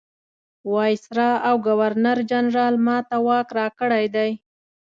[0.71, 4.31] وایسرا او ګورنرجنرال ما ته واک راکړی دی.